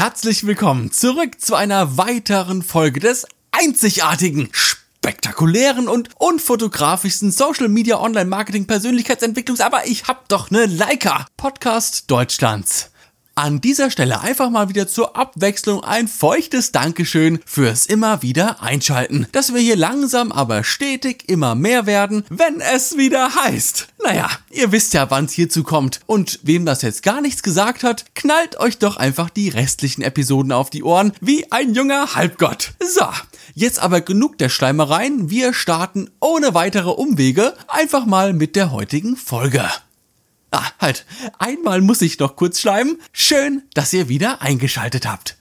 [0.00, 8.24] herzlich willkommen zurück zu einer weiteren Folge des einzigartigen, spektakulären und unfotografischsten Social Media Online
[8.24, 12.89] Marketing Persönlichkeitsentwicklungs, aber ich hab doch ne Leica Podcast Deutschlands.
[13.34, 19.26] An dieser Stelle einfach mal wieder zur Abwechslung ein feuchtes Dankeschön fürs immer wieder Einschalten,
[19.32, 23.88] dass wir hier langsam aber stetig immer mehr werden, wenn es wieder heißt.
[24.04, 26.00] Naja, ihr wisst ja, wann's hierzu kommt.
[26.06, 30.52] Und wem das jetzt gar nichts gesagt hat, knallt euch doch einfach die restlichen Episoden
[30.52, 32.72] auf die Ohren wie ein junger Halbgott.
[32.82, 33.06] So,
[33.54, 35.30] jetzt aber genug der Schleimereien.
[35.30, 39.64] Wir starten ohne weitere Umwege einfach mal mit der heutigen Folge.
[40.50, 41.06] Ah, halt.
[41.38, 43.00] Einmal muss ich noch kurz schleimen.
[43.12, 45.36] Schön, dass ihr wieder eingeschaltet habt.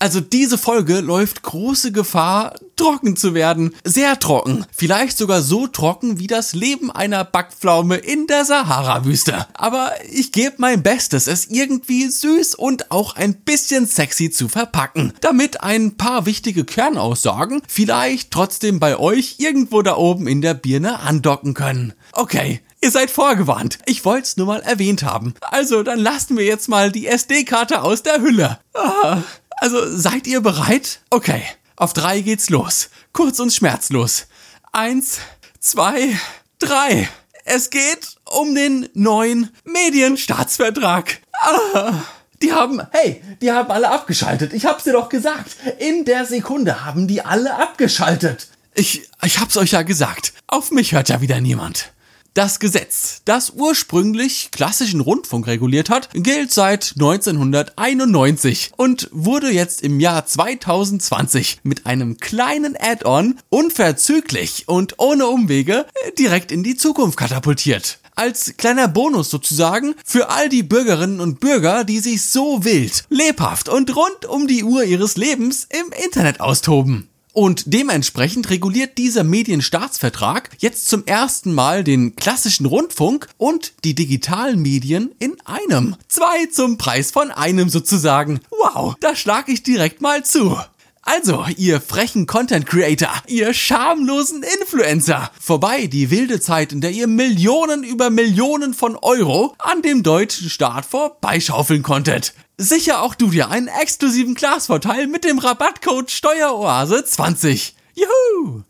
[0.00, 3.74] Also diese Folge läuft große Gefahr, trocken zu werden.
[3.82, 4.64] Sehr trocken.
[4.70, 9.48] Vielleicht sogar so trocken wie das Leben einer Backpflaume in der Sahara-Wüste.
[9.54, 15.12] Aber ich gebe mein Bestes, es irgendwie süß und auch ein bisschen sexy zu verpacken.
[15.20, 21.00] Damit ein paar wichtige Kernaussagen vielleicht trotzdem bei euch irgendwo da oben in der Birne
[21.00, 21.92] andocken können.
[22.12, 23.80] Okay, Ihr seid vorgewarnt.
[23.86, 25.34] Ich wollte es nur mal erwähnt haben.
[25.40, 28.60] Also, dann lassen wir jetzt mal die SD-Karte aus der Hülle.
[28.72, 29.22] Ah,
[29.60, 31.00] also, seid ihr bereit?
[31.10, 31.42] Okay,
[31.76, 32.90] auf drei geht's los.
[33.12, 34.26] Kurz und schmerzlos.
[34.72, 35.18] Eins,
[35.60, 36.18] zwei,
[36.58, 37.08] drei.
[37.44, 41.20] Es geht um den neuen Medienstaatsvertrag.
[41.32, 41.94] Ah.
[42.42, 44.52] Die haben, hey, die haben alle abgeschaltet.
[44.52, 45.56] Ich hab's dir doch gesagt.
[45.78, 48.48] In der Sekunde haben die alle abgeschaltet.
[48.74, 50.34] Ich, ich hab's euch ja gesagt.
[50.46, 51.92] Auf mich hört ja wieder niemand.
[52.38, 59.98] Das Gesetz, das ursprünglich klassischen Rundfunk reguliert hat, gilt seit 1991 und wurde jetzt im
[59.98, 65.84] Jahr 2020 mit einem kleinen Add-on unverzüglich und ohne Umwege
[66.16, 71.82] direkt in die Zukunft katapultiert als kleiner Bonus sozusagen für all die Bürgerinnen und Bürger,
[71.82, 77.08] die sich so wild, lebhaft und rund um die Uhr ihres Lebens im Internet austoben.
[77.32, 84.60] Und dementsprechend reguliert dieser Medienstaatsvertrag jetzt zum ersten Mal den klassischen Rundfunk und die digitalen
[84.60, 85.96] Medien in einem.
[86.08, 88.40] Zwei zum Preis von einem sozusagen.
[88.50, 90.58] Wow, da schlag ich direkt mal zu.
[91.02, 97.06] Also, ihr frechen Content Creator, ihr schamlosen Influencer, vorbei die wilde Zeit, in der ihr
[97.06, 102.34] Millionen über Millionen von Euro an dem deutschen Staat vorbeischaufeln konntet.
[102.60, 107.76] Sicher auch du dir einen exklusiven Glasvorteil mit dem Rabattcode Steueroase 20.
[107.94, 108.62] Juhu!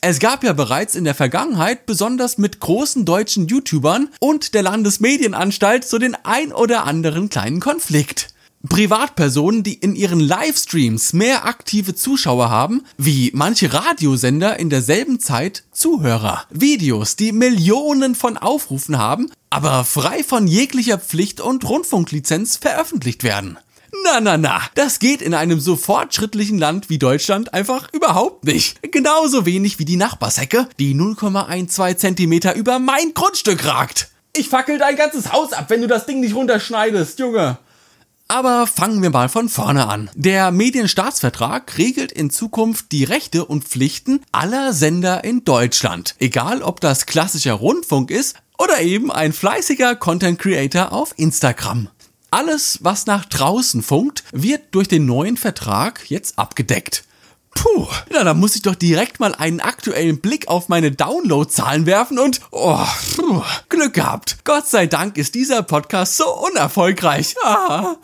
[0.00, 5.86] Es gab ja bereits in der Vergangenheit besonders mit großen deutschen YouTubern und der Landesmedienanstalt
[5.86, 8.33] so den ein oder anderen kleinen Konflikt.
[8.68, 15.64] Privatpersonen, die in ihren Livestreams mehr aktive Zuschauer haben, wie manche Radiosender in derselben Zeit
[15.72, 16.44] Zuhörer.
[16.50, 23.58] Videos, die Millionen von Aufrufen haben, aber frei von jeglicher Pflicht und Rundfunklizenz veröffentlicht werden.
[24.02, 28.80] Na, na, na, das geht in einem so fortschrittlichen Land wie Deutschland einfach überhaupt nicht.
[28.90, 34.08] Genauso wenig wie die Nachbarshecke, die 0,12 Zentimeter über mein Grundstück ragt.
[34.36, 37.58] Ich fackel dein ganzes Haus ab, wenn du das Ding nicht runterschneidest, Junge.
[38.28, 40.10] Aber fangen wir mal von vorne an.
[40.14, 46.14] Der Medienstaatsvertrag regelt in Zukunft die Rechte und Pflichten aller Sender in Deutschland.
[46.18, 51.88] Egal ob das klassischer Rundfunk ist oder eben ein fleißiger Content Creator auf Instagram.
[52.30, 57.04] Alles, was nach draußen funkt, wird durch den neuen Vertrag jetzt abgedeckt.
[57.54, 62.18] Puh, na, da muss ich doch direkt mal einen aktuellen Blick auf meine Downloadzahlen werfen
[62.18, 62.84] und oh,
[63.68, 64.38] Glück gehabt.
[64.44, 67.36] Gott sei Dank ist dieser Podcast so unerfolgreich.
[67.44, 67.96] Ah.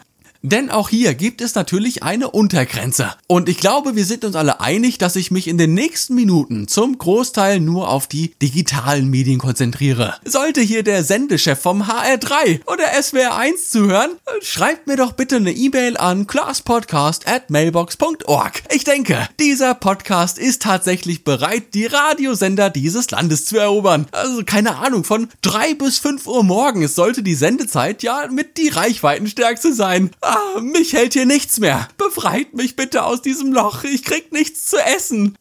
[0.43, 3.13] Denn auch hier gibt es natürlich eine Untergrenze.
[3.27, 6.67] Und ich glaube, wir sind uns alle einig, dass ich mich in den nächsten Minuten
[6.67, 10.15] zum Großteil nur auf die digitalen Medien konzentriere.
[10.25, 15.99] Sollte hier der Sendechef vom HR3 oder SWR1 zuhören, schreibt mir doch bitte eine E-Mail
[15.99, 18.63] an classpodcast at mailbox.org.
[18.75, 24.07] Ich denke, dieser Podcast ist tatsächlich bereit, die Radiosender dieses Landes zu erobern.
[24.13, 28.69] Also keine Ahnung, von drei bis fünf Uhr morgens sollte die Sendezeit ja mit die
[28.69, 30.11] Reichweitenstärkste sein.
[30.31, 31.89] Ah, mich hält hier nichts mehr.
[31.97, 33.83] Befreit mich bitte aus diesem Loch.
[33.83, 35.37] Ich krieg nichts zu essen.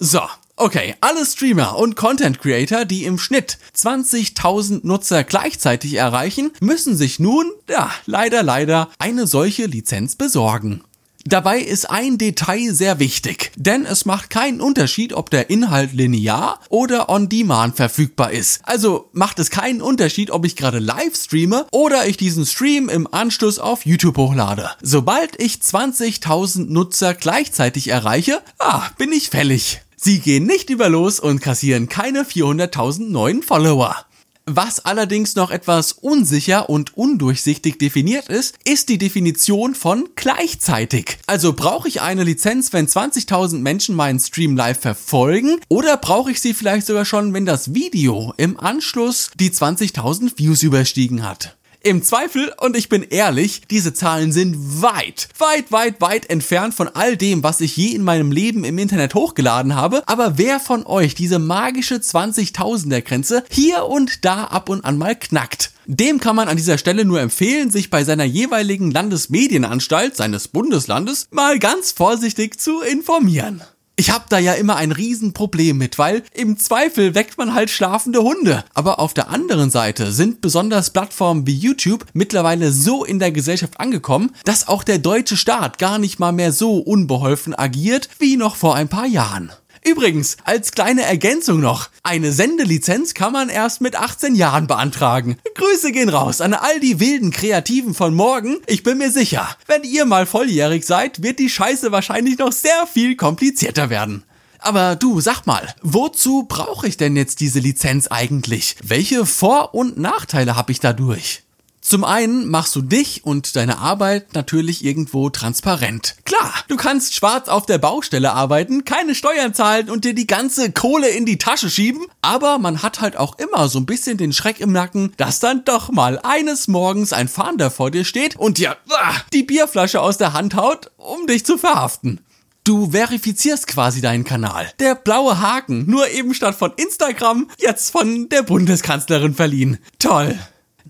[0.00, 0.20] So,
[0.56, 7.18] Okay, alle Streamer und Content Creator, die im Schnitt 20.000 Nutzer gleichzeitig erreichen, müssen sich
[7.18, 10.84] nun, ja, leider, leider, eine solche Lizenz besorgen.
[11.24, 16.58] Dabei ist ein Detail sehr wichtig, denn es macht keinen Unterschied, ob der Inhalt linear
[16.68, 18.60] oder on demand verfügbar ist.
[18.64, 23.06] Also macht es keinen Unterschied, ob ich gerade live streame oder ich diesen Stream im
[23.12, 24.70] Anschluss auf YouTube hochlade.
[24.82, 29.80] Sobald ich 20.000 Nutzer gleichzeitig erreiche, ah, bin ich fällig.
[29.96, 34.04] Sie gehen nicht über los und kassieren keine 400.000 neuen Follower.
[34.46, 41.18] Was allerdings noch etwas unsicher und undurchsichtig definiert ist, ist die Definition von gleichzeitig.
[41.26, 46.40] Also brauche ich eine Lizenz, wenn 20.000 Menschen meinen Stream live verfolgen oder brauche ich
[46.40, 51.56] sie vielleicht sogar schon, wenn das Video im Anschluss die 20.000 Views überstiegen hat?
[51.84, 56.86] Im Zweifel, und ich bin ehrlich, diese Zahlen sind weit, weit, weit, weit entfernt von
[56.86, 60.04] all dem, was ich je in meinem Leben im Internet hochgeladen habe.
[60.06, 65.16] Aber wer von euch diese magische 20.000er Grenze hier und da ab und an mal
[65.16, 65.72] knackt?
[65.86, 71.26] Dem kann man an dieser Stelle nur empfehlen, sich bei seiner jeweiligen Landesmedienanstalt seines Bundeslandes
[71.32, 73.60] mal ganz vorsichtig zu informieren.
[73.94, 78.22] Ich hab da ja immer ein Riesenproblem mit, weil im Zweifel weckt man halt schlafende
[78.22, 78.64] Hunde.
[78.72, 83.78] Aber auf der anderen Seite sind besonders Plattformen wie YouTube mittlerweile so in der Gesellschaft
[83.78, 88.56] angekommen, dass auch der deutsche Staat gar nicht mal mehr so unbeholfen agiert wie noch
[88.56, 89.52] vor ein paar Jahren.
[89.84, 95.36] Übrigens, als kleine Ergänzung noch, eine Sendelizenz kann man erst mit 18 Jahren beantragen.
[95.56, 98.58] Grüße gehen raus an all die wilden Kreativen von morgen.
[98.66, 102.86] Ich bin mir sicher, wenn ihr mal volljährig seid, wird die Scheiße wahrscheinlich noch sehr
[102.86, 104.22] viel komplizierter werden.
[104.60, 108.76] Aber du, sag mal, wozu brauche ich denn jetzt diese Lizenz eigentlich?
[108.84, 111.41] Welche Vor- und Nachteile habe ich dadurch?
[111.82, 116.14] Zum einen machst du dich und deine Arbeit natürlich irgendwo transparent.
[116.24, 120.70] Klar, du kannst schwarz auf der Baustelle arbeiten, keine Steuern zahlen und dir die ganze
[120.70, 124.32] Kohle in die Tasche schieben, aber man hat halt auch immer so ein bisschen den
[124.32, 128.58] Schreck im Nacken, dass dann doch mal eines Morgens ein Fahnder vor dir steht und
[128.58, 132.20] dir ah, die Bierflasche aus der Hand haut, um dich zu verhaften.
[132.62, 134.70] Du verifizierst quasi deinen Kanal.
[134.78, 139.78] Der blaue Haken, nur eben statt von Instagram, jetzt von der Bundeskanzlerin verliehen.
[139.98, 140.38] Toll.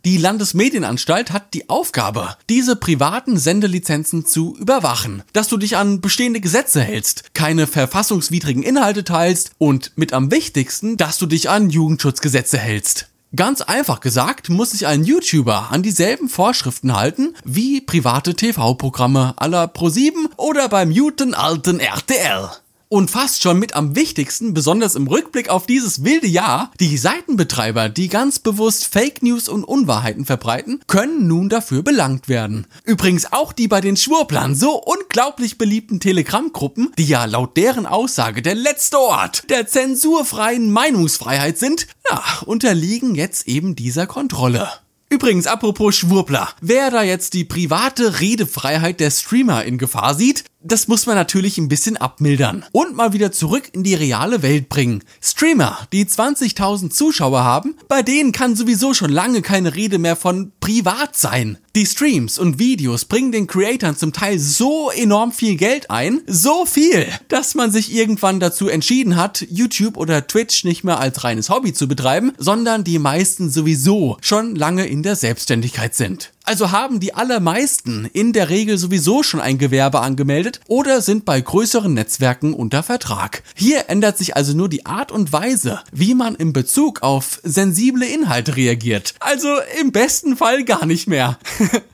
[0.04, 6.40] Die Landesmedienanstalt hat die Aufgabe, diese privaten Sendelizenzen zu überwachen, dass du dich an bestehende
[6.40, 12.58] Gesetze hältst, keine verfassungswidrigen Inhalte teilst und mit am wichtigsten, dass du dich an Jugendschutzgesetze
[12.58, 13.08] hältst.
[13.34, 19.64] Ganz einfach gesagt, muss sich ein YouTuber an dieselben Vorschriften halten wie private TV-Programme aller
[19.64, 22.50] Pro7 oder beim guten alten RTL.
[22.92, 27.88] Und fast schon mit am wichtigsten, besonders im Rückblick auf dieses wilde Jahr, die Seitenbetreiber,
[27.88, 32.66] die ganz bewusst Fake News und Unwahrheiten verbreiten, können nun dafür belangt werden.
[32.84, 38.42] Übrigens auch die bei den Schwurblern so unglaublich beliebten Telegram-Gruppen, die ja laut deren Aussage
[38.42, 44.68] der letzte Ort der zensurfreien Meinungsfreiheit sind, ja, unterliegen jetzt eben dieser Kontrolle.
[45.12, 50.88] Übrigens, apropos Schwurbler, wer da jetzt die private Redefreiheit der Streamer in Gefahr sieht, das
[50.88, 55.02] muss man natürlich ein bisschen abmildern und mal wieder zurück in die reale Welt bringen.
[55.20, 60.52] Streamer, die 20.000 Zuschauer haben, bei denen kann sowieso schon lange keine Rede mehr von
[60.60, 61.58] privat sein.
[61.74, 66.66] Die Streams und Videos bringen den Creatoren zum Teil so enorm viel Geld ein, so
[66.66, 71.48] viel, dass man sich irgendwann dazu entschieden hat, YouTube oder Twitch nicht mehr als reines
[71.48, 76.32] Hobby zu betreiben, sondern die meisten sowieso schon lange in der Selbstständigkeit sind.
[76.44, 81.40] Also haben die allermeisten in der Regel sowieso schon ein Gewerbe angemeldet oder sind bei
[81.40, 83.44] größeren Netzwerken unter Vertrag.
[83.54, 88.06] Hier ändert sich also nur die Art und Weise, wie man in Bezug auf sensible
[88.06, 89.14] Inhalte reagiert.
[89.20, 89.48] Also
[89.80, 91.38] im besten Fall gar nicht mehr.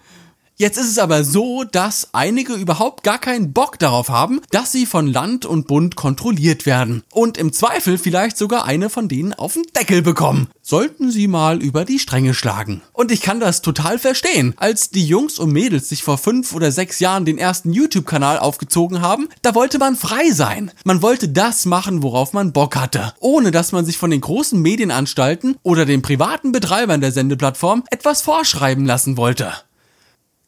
[0.61, 4.87] Jetzt ist es aber so, dass einige überhaupt gar keinen Bock darauf haben, dass sie
[4.87, 9.53] von Land und Bund kontrolliert werden und im Zweifel vielleicht sogar eine von denen auf
[9.53, 10.49] den Deckel bekommen.
[10.61, 12.83] Sollten sie mal über die Stränge schlagen.
[12.93, 14.53] Und ich kann das total verstehen.
[14.57, 19.01] Als die Jungs und Mädels sich vor fünf oder sechs Jahren den ersten YouTube-Kanal aufgezogen
[19.01, 20.73] haben, da wollte man frei sein.
[20.83, 24.61] Man wollte das machen, worauf man Bock hatte, ohne dass man sich von den großen
[24.61, 29.53] Medienanstalten oder den privaten Betreibern der Sendeplattform etwas vorschreiben lassen wollte.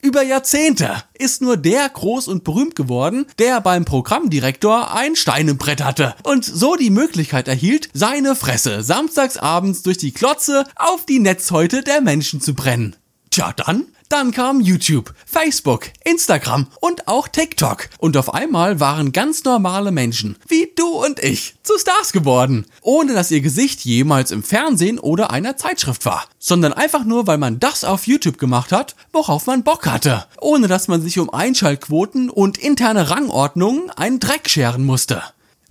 [0.03, 5.59] Über Jahrzehnte ist nur der groß und berühmt geworden, der beim Programmdirektor ein Stein im
[5.59, 11.05] Brett hatte und so die Möglichkeit erhielt, seine Fresse samstags abends durch die Klotze auf
[11.05, 12.97] die Netzhäute der Menschen zu brennen.
[13.31, 17.89] Tja, dann dann kam YouTube, Facebook, Instagram und auch TikTok.
[17.99, 22.67] Und auf einmal waren ganz normale Menschen, wie du und ich, zu Stars geworden.
[22.83, 26.25] Ohne dass ihr Gesicht jemals im Fernsehen oder einer Zeitschrift war.
[26.41, 30.27] Sondern einfach nur, weil man das auf YouTube gemacht hat, worauf man Bock hatte.
[30.41, 35.23] Ohne dass man sich um Einschaltquoten und interne Rangordnungen einen Dreck scheren musste.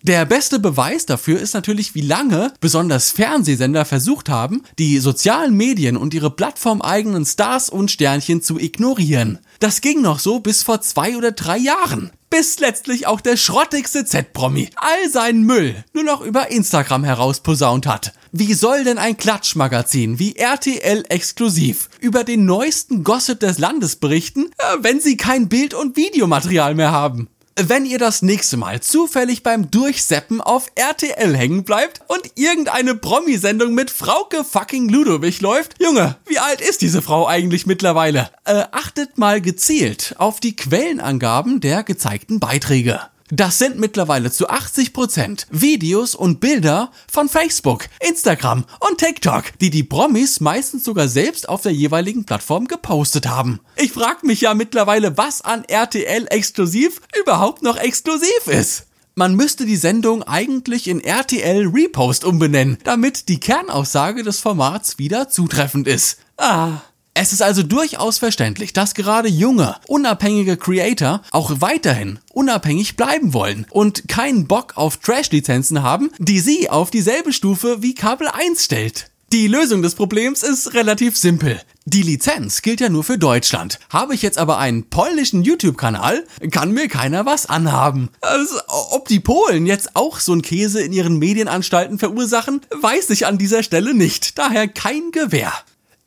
[0.04, 5.98] Der beste Beweis dafür ist natürlich, wie lange besonders Fernsehsender versucht haben, die sozialen Medien
[5.98, 9.40] und ihre plattformeigenen Stars und Sternchen zu ignorieren.
[9.60, 12.12] Das ging noch so bis vor zwei oder drei Jahren.
[12.30, 18.14] Bis letztlich auch der schrottigste Z-Promi all seinen Müll nur noch über Instagram herausposaunt hat.
[18.32, 24.52] Wie soll denn ein Klatschmagazin wie RTL exklusiv über den neuesten Gossip des Landes berichten,
[24.60, 27.28] äh, wenn sie kein Bild- und Videomaterial mehr haben?
[27.56, 33.74] Wenn ihr das nächste Mal zufällig beim Durchseppen auf RTL hängen bleibt und irgendeine Promi-Sendung
[33.74, 38.30] mit Frauke fucking Ludowig läuft, Junge, wie alt ist diese Frau eigentlich mittlerweile?
[38.46, 43.02] Äh, achtet mal gezielt auf die Quellenangaben der gezeigten Beiträge.
[43.32, 49.84] Das sind mittlerweile zu 80% Videos und Bilder von Facebook, Instagram und TikTok, die die
[49.84, 53.60] Promis meistens sogar selbst auf der jeweiligen Plattform gepostet haben.
[53.76, 58.88] Ich frag mich ja mittlerweile, was an RTL exklusiv überhaupt noch exklusiv ist.
[59.14, 65.30] Man müsste die Sendung eigentlich in RTL Repost umbenennen, damit die Kernaussage des Formats wieder
[65.30, 66.20] zutreffend ist.
[66.38, 66.82] Ah,
[67.22, 73.68] es ist also durchaus verständlich, dass gerade junge, unabhängige Creator auch weiterhin unabhängig bleiben wollen
[73.72, 79.12] und keinen Bock auf Trash-Lizenzen haben, die sie auf dieselbe Stufe wie Kabel 1 stellt.
[79.34, 81.62] Die Lösung des Problems ist relativ simpel.
[81.86, 83.80] Die Lizenz gilt ja nur für Deutschland.
[83.90, 88.10] Habe ich jetzt aber einen polnischen YouTube-Kanal, kann mir keiner was anhaben.
[88.22, 88.56] Also,
[88.92, 93.38] ob die Polen jetzt auch so einen Käse in ihren Medienanstalten verursachen, weiß ich an
[93.38, 94.40] dieser Stelle nicht.
[94.40, 95.54] Daher kein Gewehr.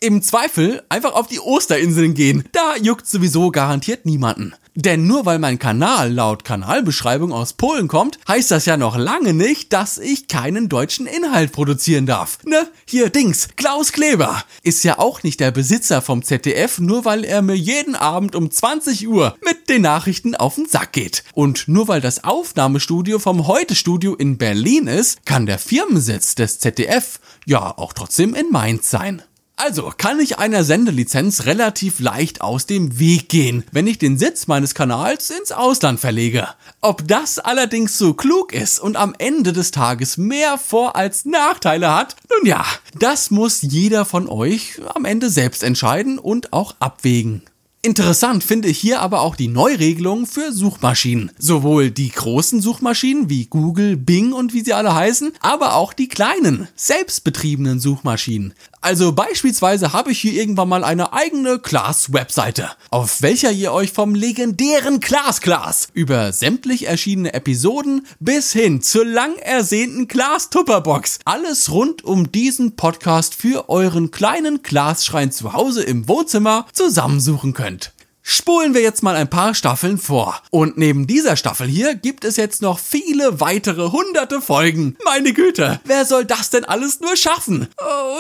[0.03, 2.43] Im Zweifel einfach auf die Osterinseln gehen.
[2.51, 4.53] Da juckt sowieso garantiert niemanden.
[4.75, 9.33] Denn nur weil mein Kanal laut Kanalbeschreibung aus Polen kommt, heißt das ja noch lange
[9.33, 12.39] nicht, dass ich keinen deutschen Inhalt produzieren darf.
[12.45, 12.67] Ne?
[12.85, 17.41] Hier Dings, Klaus Kleber ist ja auch nicht der Besitzer vom ZDF, nur weil er
[17.41, 21.23] mir jeden Abend um 20 Uhr mit den Nachrichten auf den Sack geht.
[21.33, 27.21] Und nur weil das Aufnahmestudio vom Heute-Studio in Berlin ist, kann der Firmensitz des ZDF
[27.47, 29.23] ja auch trotzdem in Mainz sein.
[29.65, 34.49] Also kann ich einer Sendelizenz relativ leicht aus dem Weg gehen, wenn ich den Sitz
[34.49, 36.49] meines Kanals ins Ausland verlege.
[36.81, 41.95] Ob das allerdings so klug ist und am Ende des Tages mehr Vor- als Nachteile
[41.95, 42.65] hat, nun ja,
[42.99, 47.43] das muss jeder von euch am Ende selbst entscheiden und auch abwägen.
[47.85, 51.33] Interessant finde ich hier aber auch die Neuregelung für Suchmaschinen.
[51.37, 56.07] Sowohl die großen Suchmaschinen wie Google, Bing und wie sie alle heißen, aber auch die
[56.07, 58.55] kleinen, selbstbetriebenen Suchmaschinen.
[58.85, 64.17] Also beispielsweise habe ich hier irgendwann mal eine eigene Class-Webseite, auf welcher ihr euch vom
[64.17, 71.71] legendären Class Class über sämtlich erschienene Episoden bis hin zur lang ersehnten Class Tupperbox alles
[71.71, 77.93] rund um diesen Podcast für euren kleinen Class-Schrein zu Hause im Wohnzimmer zusammensuchen könnt.
[78.25, 80.41] Spulen wir jetzt mal ein paar Staffeln vor.
[80.51, 84.97] Und neben dieser Staffel hier gibt es jetzt noch viele weitere hunderte Folgen.
[85.05, 87.67] Meine Güte, wer soll das denn alles nur schaffen?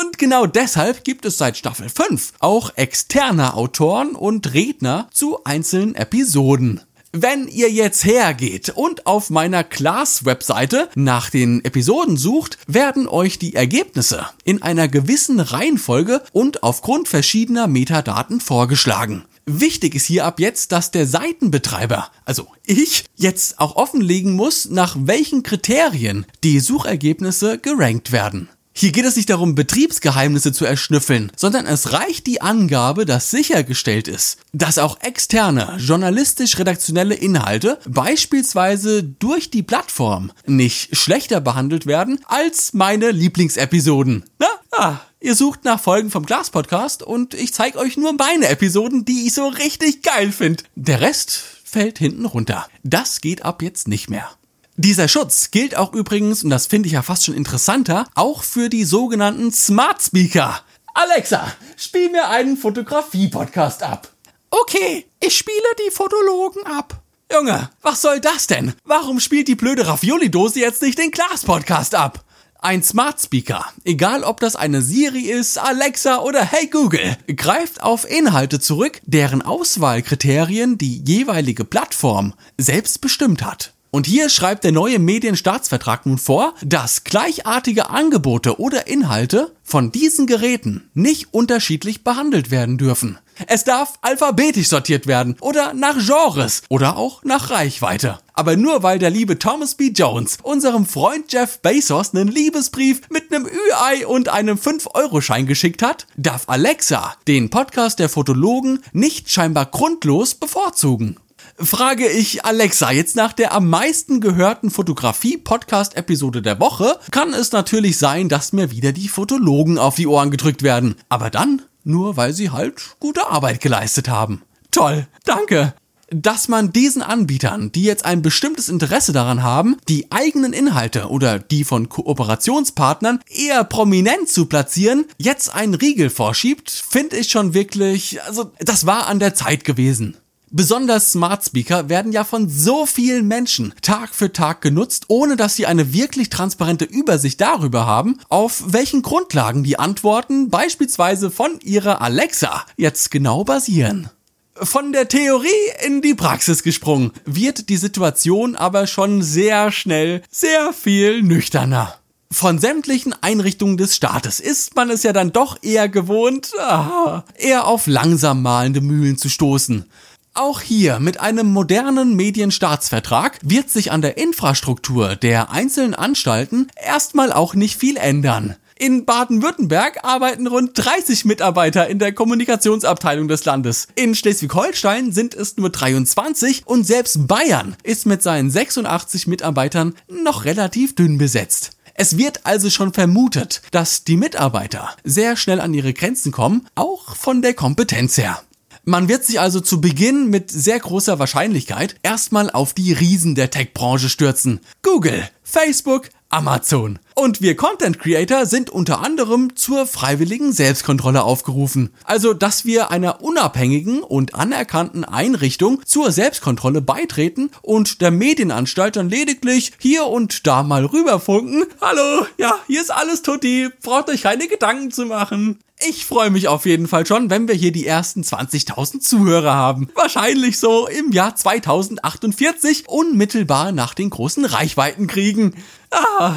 [0.00, 5.94] Und genau deshalb gibt es seit Staffel 5 auch externe Autoren und Redner zu einzelnen
[5.94, 6.80] Episoden.
[7.14, 13.54] Wenn ihr jetzt hergeht und auf meiner Class-Webseite nach den Episoden sucht, werden euch die
[13.54, 19.26] Ergebnisse in einer gewissen Reihenfolge und aufgrund verschiedener Metadaten vorgeschlagen.
[19.44, 24.96] Wichtig ist hier ab jetzt, dass der Seitenbetreiber, also ich, jetzt auch offenlegen muss, nach
[24.98, 28.48] welchen Kriterien die Suchergebnisse gerankt werden.
[28.74, 34.08] Hier geht es nicht darum, Betriebsgeheimnisse zu erschnüffeln, sondern es reicht die Angabe, dass sichergestellt
[34.08, 42.72] ist, dass auch externe, journalistisch-redaktionelle Inhalte beispielsweise durch die Plattform nicht schlechter behandelt werden als
[42.72, 44.24] meine Lieblingsepisoden.
[44.38, 44.46] Na?
[44.70, 49.04] Ah, Ihr sucht nach Folgen vom Glas Podcast und ich zeige euch nur meine Episoden,
[49.04, 50.64] die ich so richtig geil finde.
[50.74, 52.66] Der Rest fällt hinten runter.
[52.82, 54.28] Das geht ab jetzt nicht mehr.
[54.76, 58.68] Dieser Schutz gilt auch übrigens, und das finde ich ja fast schon interessanter, auch für
[58.68, 60.60] die sogenannten Smart Speaker.
[60.92, 64.08] Alexa, spiel mir einen Fotografie-Podcast ab.
[64.50, 67.00] Okay, ich spiele die Fotologen ab.
[67.32, 68.74] Junge, was soll das denn?
[68.82, 72.24] Warum spielt die blöde Ravioli-Dose jetzt nicht den Glas-Podcast ab?
[72.64, 78.08] Ein Smart Speaker, egal ob das eine Siri ist, Alexa oder Hey Google, greift auf
[78.08, 83.72] Inhalte zurück, deren Auswahlkriterien die jeweilige Plattform selbst bestimmt hat.
[83.94, 90.26] Und hier schreibt der neue Medienstaatsvertrag nun vor, dass gleichartige Angebote oder Inhalte von diesen
[90.26, 93.18] Geräten nicht unterschiedlich behandelt werden dürfen.
[93.48, 98.18] Es darf alphabetisch sortiert werden oder nach Genres oder auch nach Reichweite.
[98.34, 99.88] Aber nur weil der liebe Thomas B.
[99.88, 106.06] Jones unserem Freund Jeff Bezos einen Liebesbrief mit einem Ü-Ei und einem 5-Euro-Schein geschickt hat,
[106.16, 111.16] darf Alexa den Podcast der Fotologen nicht scheinbar grundlos bevorzugen.
[111.58, 117.98] Frage ich Alexa jetzt nach der am meisten gehörten Fotografie-Podcast-Episode der Woche, kann es natürlich
[117.98, 120.96] sein, dass mir wieder die Fotologen auf die Ohren gedrückt werden.
[121.08, 124.42] Aber dann nur weil sie halt gute Arbeit geleistet haben.
[124.70, 125.74] Toll, danke.
[126.10, 131.38] Dass man diesen Anbietern, die jetzt ein bestimmtes Interesse daran haben, die eigenen Inhalte oder
[131.38, 138.22] die von Kooperationspartnern eher prominent zu platzieren, jetzt einen Riegel vorschiebt, finde ich schon wirklich,
[138.24, 140.18] also das war an der Zeit gewesen.
[140.54, 145.56] Besonders Smart Speaker werden ja von so vielen Menschen Tag für Tag genutzt, ohne dass
[145.56, 152.02] sie eine wirklich transparente Übersicht darüber haben, auf welchen Grundlagen die Antworten beispielsweise von ihrer
[152.02, 154.10] Alexa jetzt genau basieren.
[154.54, 155.48] Von der Theorie
[155.86, 161.94] in die Praxis gesprungen, wird die Situation aber schon sehr schnell sehr viel nüchterner.
[162.30, 167.66] Von sämtlichen Einrichtungen des Staates ist man es ja dann doch eher gewohnt, ah, eher
[167.66, 169.86] auf langsam malende Mühlen zu stoßen.
[170.34, 177.30] Auch hier mit einem modernen Medienstaatsvertrag wird sich an der Infrastruktur der einzelnen Anstalten erstmal
[177.32, 178.56] auch nicht viel ändern.
[178.78, 183.88] In Baden-Württemberg arbeiten rund 30 Mitarbeiter in der Kommunikationsabteilung des Landes.
[183.94, 190.46] In Schleswig-Holstein sind es nur 23 und selbst Bayern ist mit seinen 86 Mitarbeitern noch
[190.46, 191.72] relativ dünn besetzt.
[191.92, 197.16] Es wird also schon vermutet, dass die Mitarbeiter sehr schnell an ihre Grenzen kommen, auch
[197.16, 198.42] von der Kompetenz her.
[198.84, 203.48] Man wird sich also zu Beginn mit sehr großer Wahrscheinlichkeit erstmal auf die Riesen der
[203.48, 204.58] Tech-Branche stürzen.
[204.82, 206.98] Google, Facebook, Amazon.
[207.14, 211.90] Und wir Content Creator sind unter anderem zur freiwilligen Selbstkontrolle aufgerufen.
[212.04, 219.10] Also, dass wir einer unabhängigen und anerkannten Einrichtung zur Selbstkontrolle beitreten und der Medienanstalt dann
[219.10, 221.66] lediglich hier und da mal rüberfunken.
[221.80, 225.60] Hallo, ja, hier ist alles tutti, braucht euch keine Gedanken zu machen.
[225.88, 229.88] Ich freue mich auf jeden Fall schon, wenn wir hier die ersten 20.000 Zuhörer haben.
[229.94, 235.54] Wahrscheinlich so im Jahr 2048, unmittelbar nach den großen Reichweitenkriegen.
[235.90, 236.36] Ah.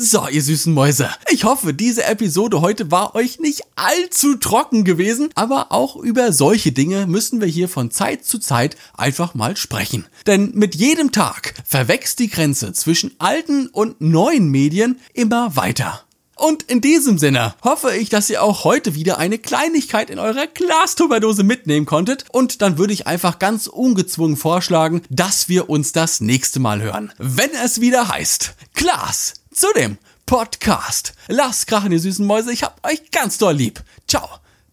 [0.00, 1.10] So, ihr süßen Mäuse.
[1.28, 6.70] Ich hoffe, diese Episode heute war euch nicht allzu trocken gewesen, aber auch über solche
[6.70, 10.06] Dinge müssen wir hier von Zeit zu Zeit einfach mal sprechen.
[10.28, 16.04] Denn mit jedem Tag verwächst die Grenze zwischen alten und neuen Medien immer weiter.
[16.38, 20.46] Und in diesem Sinne hoffe ich, dass ihr auch heute wieder eine Kleinigkeit in eurer
[20.46, 22.24] Glastuberdose mitnehmen konntet.
[22.30, 27.12] Und dann würde ich einfach ganz ungezwungen vorschlagen, dass wir uns das nächste Mal hören.
[27.18, 31.14] Wenn es wieder heißt, Glas zu dem Podcast.
[31.26, 32.52] Lasst krachen, ihr süßen Mäuse.
[32.52, 33.82] Ich hab euch ganz doll lieb.
[34.06, 34.28] Ciao.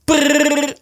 [0.05, 0.75] Brrr.